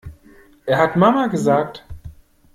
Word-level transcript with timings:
Er 0.65 0.79
hat 0.79 0.95
Mama 0.95 1.27
gesagt! 1.27 1.85